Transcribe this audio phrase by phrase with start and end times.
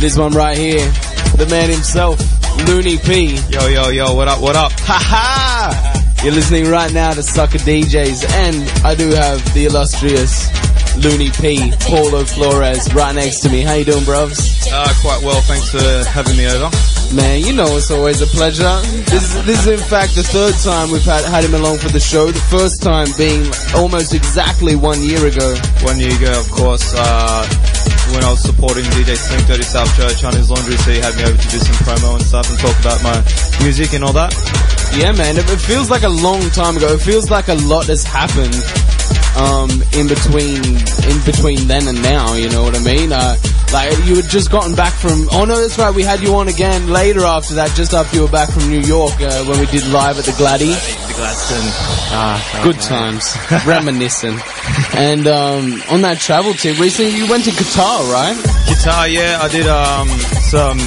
[0.00, 0.86] This one right here,
[1.36, 2.18] the man himself,
[2.66, 3.36] Looney P.
[3.48, 4.72] Yo, yo, yo, what up, what up?
[4.72, 6.20] Ha ha!
[6.24, 10.48] You're listening right now to Sucker DJs, and I do have the illustrious
[10.96, 13.62] Looney P, Paulo Flores, right next to me.
[13.62, 14.38] How you doing, bros?
[14.70, 16.70] Uh, quite well, thanks for having me over.
[17.14, 18.80] Man, you know it's always a pleasure.
[19.10, 21.88] This is, this is in fact the third time we've had, had him along for
[21.88, 22.30] the show.
[22.30, 25.54] The first time being almost exactly one year ago.
[25.82, 27.46] One year ago, of course, uh,
[28.14, 31.14] when I was supporting DJ Slim Dirty South Church on his laundry, so he had
[31.16, 33.18] me over to do some promo and stuff and talk about my
[33.62, 34.32] music and all that.
[34.96, 36.94] Yeah, man, it, it feels like a long time ago.
[36.94, 38.54] It feels like a lot has happened
[39.36, 42.34] um, in between in between then and now.
[42.34, 43.12] You know what I mean?
[43.12, 43.36] Uh,
[43.72, 45.28] like you had just gotten back from.
[45.32, 45.94] Oh no, that's right.
[45.94, 48.80] We had you on again later after that, just after you were back from New
[48.80, 50.70] York uh, when we did live at the Gladdy.
[50.70, 51.68] The Gladstone.
[52.14, 54.38] Ah, good times, reminiscing.
[54.94, 58.36] And um, on that travel tip, recently you went to Qatar, right?
[58.68, 60.08] Guitar, yeah, I did um,
[60.50, 60.78] some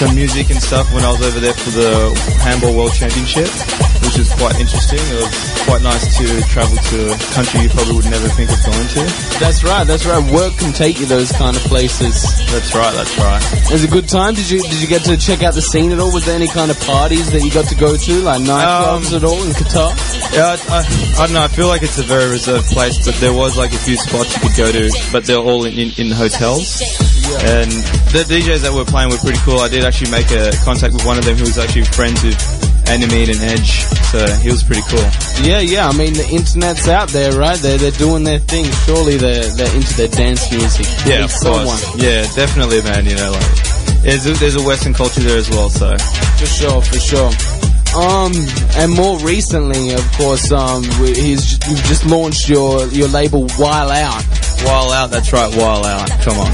[0.00, 3.48] some music and stuff when I was over there for the Handball World Championship,
[4.20, 5.00] was quite interesting.
[5.00, 8.60] It was quite nice to travel to a country you probably would never think of
[8.68, 9.02] going to.
[9.40, 9.84] That's right.
[9.84, 10.20] That's right.
[10.32, 12.20] Work can take you those kind of places.
[12.52, 13.40] That's right, that's right.
[13.64, 14.34] It was a good time.
[14.34, 16.12] Did you did you get to check out the scene at all?
[16.12, 19.16] Was there any kind of parties that you got to go to, like nightclubs um,
[19.16, 19.90] at all in Qatar?
[20.36, 21.42] Yeah, I, I, I don't know.
[21.42, 24.36] I feel like it's a very reserved place, but there was like a few spots
[24.36, 26.82] you could go to, but they're all in, in, in hotels.
[27.40, 27.70] And
[28.12, 29.60] the DJs that were playing were pretty cool.
[29.60, 32.36] I did actually make a contact with one of them who was actually friends with
[32.90, 35.06] Animate and Edge, so he was pretty cool.
[35.46, 35.88] Yeah, yeah.
[35.88, 37.56] I mean, the internet's out there, right?
[37.58, 38.66] They're they're doing their thing.
[38.84, 40.86] Surely they're they're into their dance music.
[41.06, 41.70] Yeah, of course.
[41.70, 41.78] someone.
[42.02, 43.06] Yeah, definitely, man.
[43.06, 45.70] You know, like there's a, there's a Western culture there as well.
[45.70, 47.30] So For sure, for sure.
[47.94, 48.32] Um,
[48.76, 54.22] and more recently, of course, um, he's you've just launched your your label Wild Out.
[54.64, 56.08] While out, that's right, Wild Out.
[56.22, 56.52] Come on.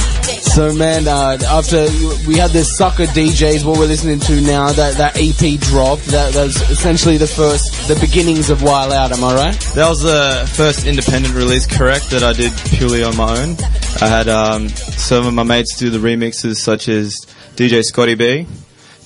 [0.56, 1.82] So man, uh, after
[2.26, 6.06] we had this sucker DJs, what we're listening to now, that that EP dropped.
[6.06, 9.12] That that was essentially the first, the beginnings of Wild Out.
[9.12, 9.60] Am I right?
[9.74, 13.56] That was the first independent release, correct, that I did purely on my own.
[14.00, 18.46] I had um, some of my mates do the remixes, such as DJ Scotty B,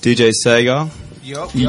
[0.01, 0.89] DJ Sega,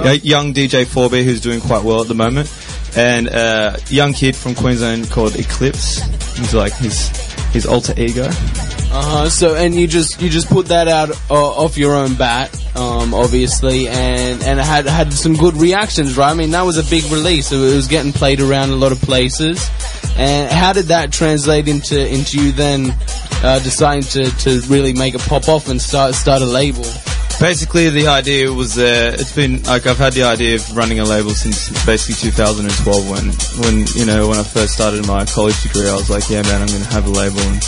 [0.04, 2.52] y- young DJ 4B, who's doing quite well at the moment,
[2.96, 6.00] and a young kid from Queensland called Eclipse.
[6.36, 7.08] He's like his
[7.52, 8.24] his alter ego.
[8.24, 9.30] Uh huh.
[9.30, 13.14] So and you just you just put that out uh, off your own bat, um,
[13.14, 16.30] obviously, and and it had had some good reactions, right?
[16.30, 17.52] I mean, that was a big release.
[17.52, 19.70] It was getting played around a lot of places.
[20.16, 22.94] And how did that translate into into you then
[23.42, 26.84] uh, deciding to, to really make it pop off and start start a label?
[27.42, 31.04] Basically, the idea was uh, it's been like I've had the idea of running a
[31.04, 32.70] label since basically 2012
[33.10, 33.34] when
[33.66, 35.90] when you know when I first started my college degree.
[35.90, 37.58] I was like, yeah, man, I'm going to have a label and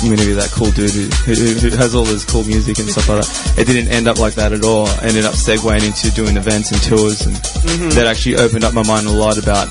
[0.00, 2.78] I'm going to be that cool dude who, who, who has all this cool music
[2.78, 3.60] and stuff like that.
[3.60, 4.88] It didn't end up like that at all.
[4.88, 7.36] I ended up segueing into doing events and tours, and
[8.00, 9.68] that actually opened up my mind a lot about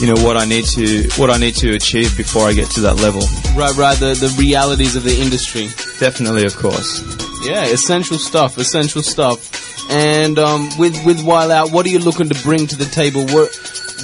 [0.00, 2.88] you know what I need to what I need to achieve before I get to
[2.88, 3.20] that level.
[3.52, 3.98] Right, right.
[4.00, 5.68] The the realities of the industry.
[6.00, 7.25] Definitely, of course.
[7.42, 9.90] Yeah, essential stuff, essential stuff.
[9.90, 13.24] And um, with with Wild Out, what are you looking to bring to the table?
[13.26, 13.50] What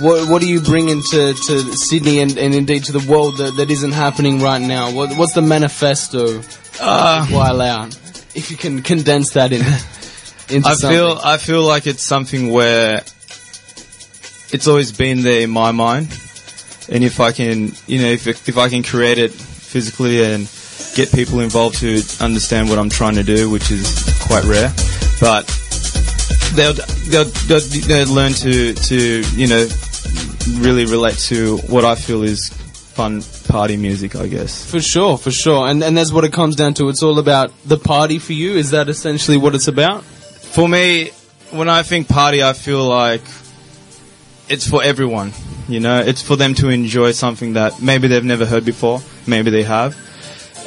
[0.00, 3.56] what, what are you bringing to, to Sydney and, and indeed to the world that,
[3.56, 4.90] that isn't happening right now?
[4.90, 6.42] What, what's the manifesto?
[6.80, 7.98] Uh, Wild Out,
[8.34, 9.62] if you can condense that in.
[10.48, 10.98] Into I something.
[10.98, 12.96] feel I feel like it's something where
[14.52, 16.08] it's always been there in my mind,
[16.90, 20.48] and if I can, you know, if if I can create it physically and
[20.94, 23.86] get people involved to understand what I'm trying to do, which is
[24.26, 24.72] quite rare,
[25.20, 25.46] but
[26.54, 26.74] they'll
[27.08, 29.66] they'll they'll, they'll learn to to you know
[30.58, 34.70] really relate to what I feel is fun party music, I guess.
[34.70, 35.68] For sure, for sure.
[35.68, 36.88] And and that's what it comes down to.
[36.88, 38.52] It's all about the party for you.
[38.52, 40.04] Is that essentially what it's about?
[40.04, 41.10] For me,
[41.50, 43.22] when I think party, I feel like
[44.48, 45.32] it's for everyone.
[45.68, 49.50] You know, it's for them to enjoy something that maybe they've never heard before, maybe
[49.50, 49.96] they have,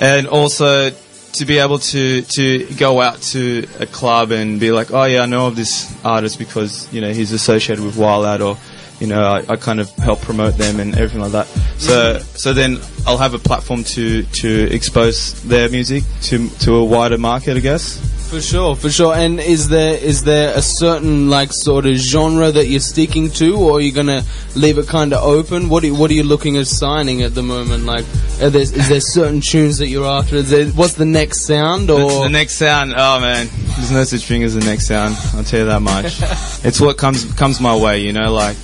[0.02, 4.92] and also to be able to to go out to a club and be like,
[4.92, 8.42] oh yeah, I know of this artist because you know he's associated with Wild Out
[8.42, 8.58] or.
[8.98, 11.48] You know, I, I kind of help promote them and everything like that.
[11.78, 16.86] So, so then I'll have a platform to, to expose their music to to a
[16.86, 18.15] wider market, I guess.
[18.36, 19.16] For sure, for sure.
[19.16, 23.56] And is there is there a certain like sort of genre that you're sticking to,
[23.56, 24.24] or are you gonna
[24.58, 25.70] leave it kind of open?
[25.70, 27.86] What are you, what are you looking at signing at the moment?
[27.86, 28.04] Like,
[28.42, 30.36] are there, is there certain tunes that you're after?
[30.36, 31.90] Is there, what's the next sound?
[31.90, 33.48] Or The, the next sound, oh man,
[33.78, 35.16] there's no such thing as the next sound.
[35.34, 36.18] I'll tell you that much.
[36.66, 38.34] it's what comes comes my way, you know.
[38.34, 38.58] Like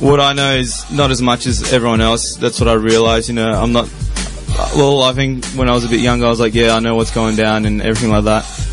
[0.00, 2.34] what I know is not as much as everyone else.
[2.34, 3.28] That's what I realize.
[3.28, 3.88] You know, I'm not.
[4.74, 6.96] Well, I think when I was a bit younger, I was like, yeah, I know
[6.96, 8.65] what's going down and everything like that.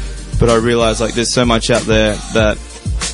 [0.43, 2.57] But I realize like there's so much out there that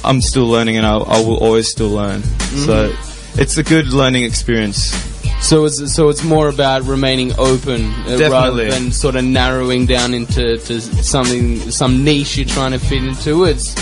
[0.04, 2.24] I'm still learning, and I, I will always still learn.
[2.24, 2.92] So
[3.36, 4.96] it's a good learning experience.
[5.40, 10.16] So it's so it's more about remaining open uh, rather than sort of narrowing down
[10.16, 13.44] into to something some niche you're trying to fit into.
[13.44, 13.76] It's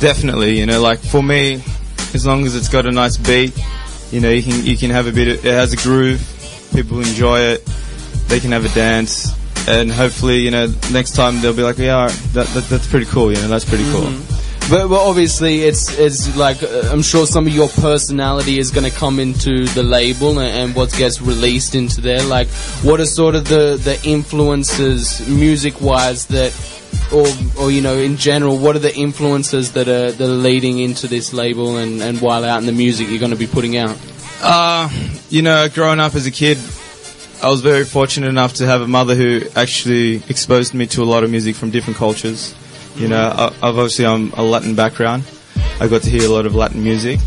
[0.00, 1.62] Definitely, you know, like for me,
[2.14, 3.56] as long as it's got a nice beat,
[4.10, 5.28] you know, you can you can have a bit.
[5.28, 6.20] Of, it has a groove.
[6.74, 7.64] People enjoy it.
[8.26, 9.37] They can have a dance,
[9.68, 13.06] and hopefully, you know, next time they'll be like, yeah, right, that, that that's pretty
[13.06, 13.30] cool.
[13.30, 14.10] You know, that's pretty cool.
[14.70, 18.90] But, but obviously, it's it's like uh, I'm sure some of your personality is going
[18.90, 22.22] to come into the label and, and what gets released into there.
[22.22, 22.48] Like,
[22.82, 26.52] what are sort of the the influences, music wise, that,
[27.12, 27.26] or
[27.58, 31.06] or you know, in general, what are the influences that are that are leading into
[31.08, 33.96] this label and and Wild Out in the music you're going to be putting out?
[34.42, 34.90] Uh,
[35.30, 36.58] you know, growing up as a kid,
[37.40, 41.04] I was very fortunate enough to have a mother who actually exposed me to a
[41.04, 42.54] lot of music from different cultures.
[42.96, 45.22] You know, I, I've obviously I'm a Latin background.
[45.80, 47.20] I got to hear a lot of Latin music.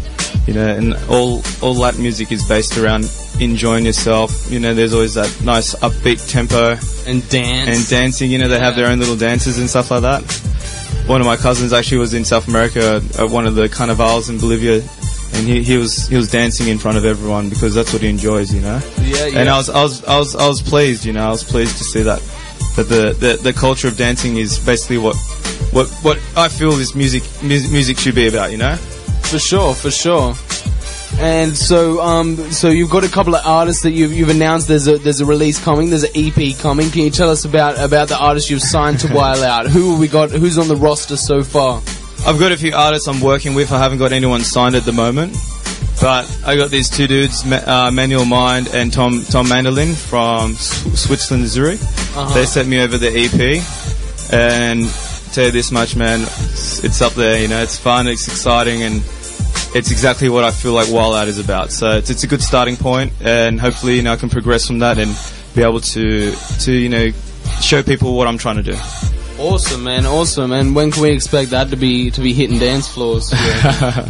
[0.48, 3.10] You know, and all all Latin music is based around
[3.40, 4.52] enjoying yourself.
[4.52, 6.76] You know, there's always that nice upbeat tempo
[7.08, 8.32] And dance and dancing.
[8.32, 10.24] You know, they have their own little dances and stuff like that.
[11.08, 14.40] One of my cousins actually was in South America at one of the carnivals in
[14.40, 14.82] Bolivia,
[15.34, 18.10] and he, he was he was dancing in front of everyone because that's what he
[18.10, 18.54] enjoys.
[18.54, 18.82] You know.
[19.02, 19.40] Yeah, yeah.
[19.40, 21.06] And I was I was I was I was pleased.
[21.06, 22.22] You know, I was pleased to see that
[22.76, 25.16] that the the, the culture of dancing is basically what
[25.72, 28.52] what what I feel this music music, music should be about.
[28.52, 28.76] You know.
[28.76, 30.36] For sure, for sure.
[31.20, 34.68] And so, um, so you've got a couple of artists that you've, you've announced.
[34.68, 35.90] There's a there's a release coming.
[35.90, 36.90] There's an EP coming.
[36.90, 39.68] Can you tell us about about the artists you've signed to Wild Out?
[39.68, 40.32] Who we got?
[40.32, 41.82] Who's on the roster so far?
[42.26, 43.72] I've got a few artists I'm working with.
[43.72, 45.36] I haven't got anyone signed at the moment,
[46.00, 50.54] but I got these two dudes, Ma- uh, Manuel Mind and Tom Tom Mandolin from
[50.54, 51.82] Switzerland, Zurich.
[51.82, 52.34] Uh-huh.
[52.34, 53.64] They sent me over the EP,
[54.32, 54.88] and
[55.34, 57.42] tell you this much, man, it's, it's up there.
[57.42, 58.98] You know, it's fun, it's exciting, and
[59.74, 61.72] it's exactly what I feel like Wild Out is about.
[61.72, 64.80] So it's, it's a good starting point, and hopefully, you know, I can progress from
[64.80, 65.18] that and
[65.56, 67.10] be able to to you know
[67.62, 68.78] show people what I'm trying to do.
[69.42, 70.06] Awesome, man.
[70.06, 70.52] Awesome.
[70.52, 73.32] And when can we expect that to be to be hitting dance floors?
[73.42, 74.08] Yeah.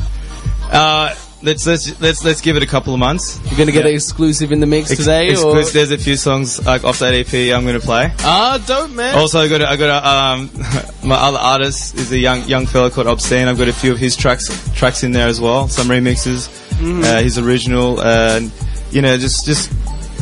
[0.72, 1.14] Uh,
[1.44, 3.40] let's let's let's let's give it a couple of months.
[3.50, 3.90] You're gonna get Yeah.
[3.90, 7.00] an exclusive in the mix Ex- today, or exclusive- There's a few songs like off
[7.00, 8.10] that EP I'm going to play.
[8.20, 9.16] ah, dope, man.
[9.18, 10.50] Also, I got a, I got a, um,
[11.10, 13.48] my other artist is a young young fella called Obscene.
[13.50, 16.48] I've got a few of his tracks tracks in there as well, some remixes,
[17.04, 18.50] uh, his original, and
[18.92, 19.70] you know, just just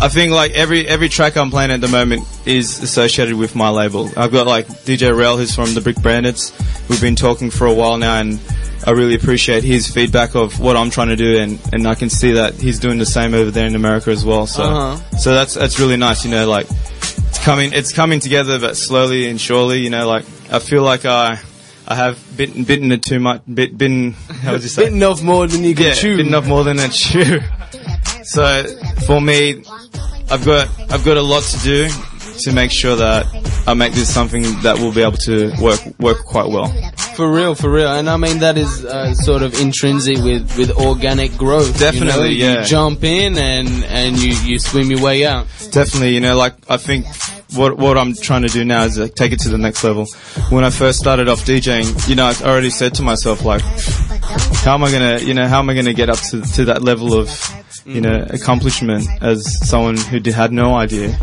[0.02, 3.70] I think like every every track I'm playing at the moment is associated with my
[3.70, 4.10] label.
[4.16, 6.54] I've got like DJ R3LL, who's from the Brick Bandits.
[6.88, 8.40] We've been talking for a while now, and
[8.88, 12.10] I really appreciate his feedback of what I'm trying to do, and, and I can
[12.10, 14.48] see that he's doing the same over there in America as well.
[14.48, 15.18] So Uh-huh.
[15.18, 19.30] so that's that's really nice, you know, like it's coming it's coming together, but slowly
[19.30, 21.40] and surely, you know, like I feel like I
[21.86, 24.14] I have bitten bitten it too much, bit bitten.
[24.14, 24.84] How would you say?
[24.86, 26.16] Bitten off more than you can yeah, chew.
[26.16, 27.42] bitten off more than a chew.
[28.22, 28.64] So
[29.10, 29.64] for me,
[30.30, 31.90] I've got I've got a lot to do
[32.42, 33.26] to make sure that
[33.66, 36.68] I make this something that will be able to work work quite well.
[37.16, 40.70] For real, for real, and I mean that is uh, sort of intrinsic with, with
[40.78, 41.80] organic growth.
[41.80, 42.54] Definitely, you know?
[42.54, 42.60] yeah.
[42.60, 45.48] You jump in and and you, you swim your way out.
[45.72, 47.08] Definitely, you know, like I think
[47.56, 50.06] what what I'm trying to do now is like, take it to the next level.
[50.50, 53.64] When I first started off DJing, you know, I already said to myself like,
[54.64, 56.84] how am I gonna, you know, how am I gonna get up to to that
[56.84, 57.30] level of,
[57.86, 61.18] you know, accomplishment as someone who did, had no idea.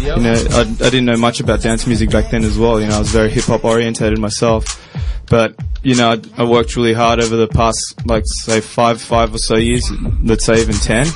[0.00, 2.80] You know, I, I didn't know much about dance music back then as well.
[2.80, 4.64] You know, I was very hip hop orientated myself.
[5.28, 9.32] But, you know, I, I worked really hard over the past, like, say, five, five
[9.32, 9.88] or so years,
[10.24, 11.06] let's say even ten.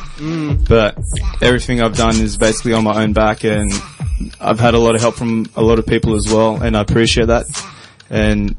[0.69, 0.97] But
[1.43, 3.73] everything I've done is basically on my own back and
[4.41, 6.81] I've had a lot of help from a lot of people as well and I
[6.83, 7.47] appreciate that.
[8.14, 8.54] And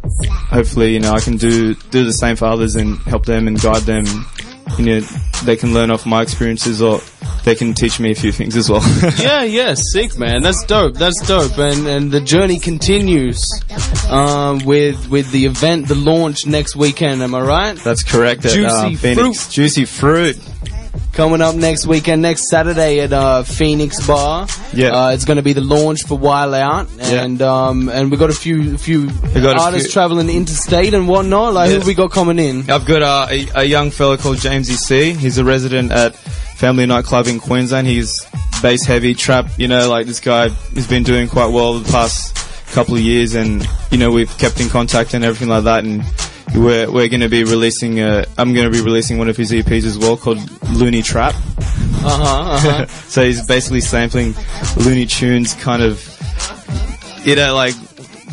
[0.49, 3.59] hopefully, you know, I can do, do the same for others and help them and
[3.59, 4.05] guide them.
[4.77, 4.99] You know,
[5.45, 6.99] they can learn off my experiences or
[7.45, 8.81] they can teach me a few things as well.
[9.17, 10.41] yeah, yeah, sick man.
[10.41, 10.95] That's dope.
[10.95, 11.57] That's dope.
[11.57, 13.47] And and the journey continues
[14.09, 17.21] um, with with the event, the launch next weekend.
[17.21, 17.77] Am I right?
[17.77, 18.43] That's correct.
[18.43, 19.45] At, Juicy uh, Phoenix.
[19.45, 19.53] fruit.
[19.53, 20.37] Juicy fruit.
[21.15, 24.47] Coming up next weekend, next Saturday at uh, Phoenix Bar.
[24.73, 24.89] Yeah.
[24.89, 27.23] uh, it's going to be the launch for Wild Out, Yeah.
[27.23, 31.53] and um, and we got a few few artists few- traveling interstate and whatnot.
[31.53, 31.77] Like who Yeah.
[31.79, 32.69] have we got coming in?
[32.69, 35.13] I've got uh, a, a young fella called James C.
[35.13, 37.87] He's a resident at Family Nightclub in Queensland.
[37.87, 38.27] He's
[38.61, 39.47] bass heavy trap.
[39.57, 42.35] You know, like this guy has been doing quite well the past
[42.73, 45.85] couple of years, and you know we've kept in contact and everything like that.
[45.85, 46.03] And
[46.55, 47.99] we're we're going to be releasing.
[47.99, 50.39] Uh, I'm going to be releasing one of his EPs as well called
[50.71, 51.35] Looney Trap.
[51.35, 52.41] Uh huh.
[52.51, 52.85] Uh-huh.
[53.07, 54.33] so he's basically sampling
[54.77, 56.01] Looney Tunes, kind of,
[57.23, 57.73] you know, like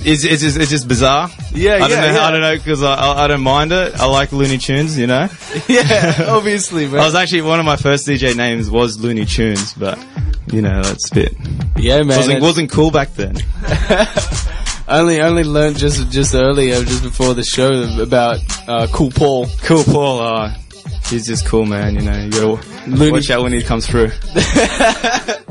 [0.05, 1.31] it's, it's, just, it's just bizarre.
[1.53, 2.13] Yeah, I don't yeah, know.
[2.13, 2.27] yeah.
[2.27, 3.99] I don't know because I, I, I don't mind it.
[4.01, 5.29] I like Looney Tunes, you know.
[5.69, 7.01] yeah, obviously, man.
[7.01, 9.99] I was actually one of my first DJ names was Looney Tunes, but
[10.53, 11.35] you know that's a bit
[11.77, 12.17] yeah, man.
[12.17, 13.37] wasn't wasn't cool back then.
[14.99, 19.47] only only learned just just earlier, just before the show, about uh, Cool Paul.
[19.63, 20.55] Cool Paul, uh,
[21.09, 21.95] he's just cool, man.
[21.95, 24.11] You know, you gotta Looney- watch out when he comes through.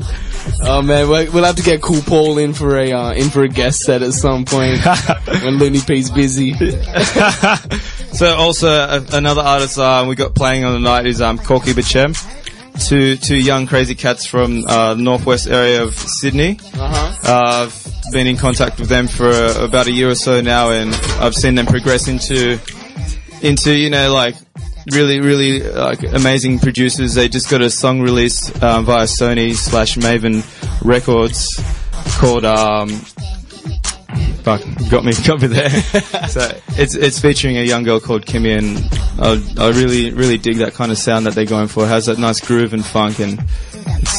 [0.64, 3.48] Oh man, we'll, have to get Cool Paul in for a uh, in for a
[3.48, 4.80] guest set at some point
[5.26, 6.54] when Looney P's busy.
[8.12, 11.72] So also uh, another artist uh, we got playing on the night is um, Corky
[11.72, 12.14] Bachem.
[12.86, 16.58] Two two young crazy cats from uh, northwest area of Sydney.
[16.74, 17.16] Uh-huh.
[17.24, 17.70] Uh,
[18.12, 21.34] been in contact with them for uh, about a year or so now, and I've
[21.34, 22.58] seen them progress into
[23.42, 24.36] into you know like
[24.92, 27.14] really really like amazing producers.
[27.14, 30.44] They just got a song released um, via Sony slash Maven
[30.84, 31.48] Records
[32.18, 32.88] called um.
[34.42, 35.70] Fuck, got me, got me there.
[36.28, 38.78] so it's it's featuring a young girl called Kimmy, and
[39.20, 41.84] I, I really really dig that kind of sound that they're going for.
[41.84, 43.40] It has that nice groove and funk, and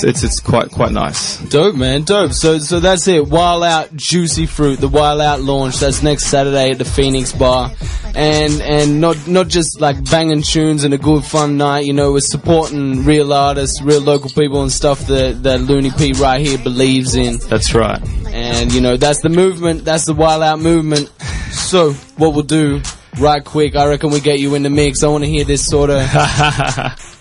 [0.04, 1.38] it's it's, it's quite quite nice.
[1.50, 2.34] Dope, man, dope.
[2.34, 3.28] So, so that's it.
[3.28, 5.78] Wild Out Juicy Fruit, the Wild Out launch.
[5.78, 7.72] That's next Saturday at the Phoenix Bar,
[8.16, 11.86] and and not not just like banging tunes and a good fun night.
[11.86, 16.14] You know, we're supporting real artists, real local people and stuff that that Looney P
[16.14, 17.38] right here believes in.
[17.38, 18.02] That's right.
[18.28, 19.86] And you know, that's the movement.
[19.86, 21.12] That's the Wild Out movement.
[21.52, 22.82] So, what we'll do.
[23.20, 25.04] Right quick, I reckon we get you in the mix.
[25.04, 25.98] I want to hear this sort of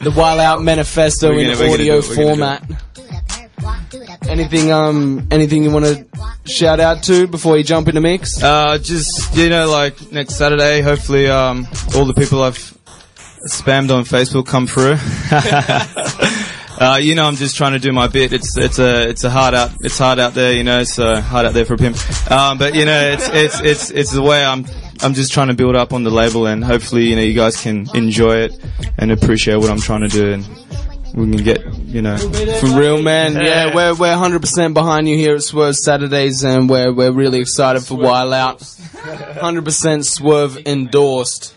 [0.00, 2.62] the Wild Out manifesto in gonna- we're audio it, we're gonna do format.
[4.28, 6.06] Anything um anything you want to
[6.44, 8.42] shout out to before you jump in the mix?
[8.42, 12.56] Uh, just you know, like next Saturday, hopefully, um, all the people I've
[13.50, 14.96] spammed on Facebook come through.
[16.80, 18.32] uh, you know, I'm just trying to do my bit.
[18.32, 20.84] It's it's a it's a hard out it's hard out there, you know.
[20.84, 21.96] So hard out there for a pimp.
[22.30, 24.64] Um, but you know, it's it's it's it's the way I'm.
[25.02, 27.61] I'm just trying to build up on the label, and hopefully, you know, you guys
[27.61, 28.64] can enjoy it
[28.99, 30.47] and appreciate what I'm trying to do, and
[31.14, 33.35] we can get, you know, For real, man.
[33.35, 37.82] Yeah, we're we're 100% behind you here at Swerve Saturdays, and we're we're really excited
[37.82, 38.61] for Wild Out.
[38.61, 41.54] 100% Swerve endorsed.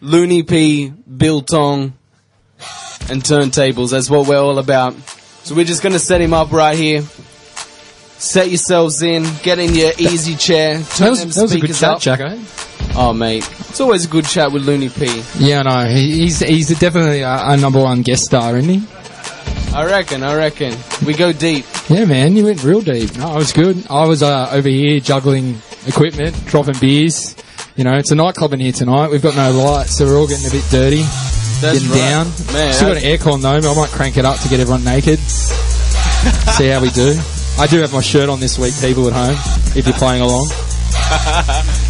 [0.00, 1.94] Looney P, Biltong,
[3.10, 3.90] and turntables.
[3.90, 4.94] That's what we're all about.
[5.44, 7.02] So we're just gonna set him up right here.
[8.18, 11.60] Set yourselves in, get in your easy chair, That turn was, them that was a
[11.60, 12.00] good speakers chat, up.
[12.00, 12.38] Jacko.
[12.98, 15.22] Oh, mate, it's always a good chat with Looney P.
[15.38, 18.86] Yeah, no, he, he's he's definitely a, number one guest star, isn't he?
[19.74, 20.74] I reckon, I reckon.
[21.04, 21.66] We go deep.
[21.90, 23.14] Yeah, man, you went real deep.
[23.18, 23.86] No, it was good.
[23.90, 27.36] I was uh, over here juggling equipment, dropping beers.
[27.76, 29.10] You know, it's a nightclub in here tonight.
[29.10, 31.02] We've got no lights, so we're all getting a bit dirty,
[31.60, 31.98] That's getting right.
[31.98, 32.26] down.
[32.54, 33.60] Man, Still got an aircon though.
[33.60, 35.18] but I might crank it up to get everyone naked.
[36.56, 37.20] See how we do.
[37.58, 39.36] I do have my shirt on this week, people at home,
[39.76, 40.48] if you're playing along.